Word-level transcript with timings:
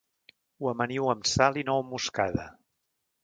Ho 0.61 0.69
amaniu 0.71 1.09
amb 1.11 1.29
sal 1.33 1.61
i 1.63 1.65
nou 1.69 1.85
moscada 1.91 2.47